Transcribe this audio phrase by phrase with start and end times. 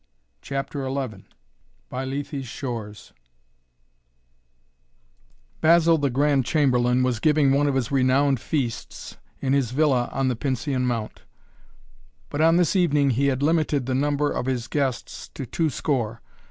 [0.41, 1.25] CHAPTER XI
[1.89, 3.13] BY LETHE'S SHORES
[5.61, 10.27] Basil the Grand Chamberlain was giving one of his renowned feasts in his villa on
[10.27, 11.21] the Pincian Mount.
[12.29, 16.23] But on this evening he had limited the number of his guests to two score.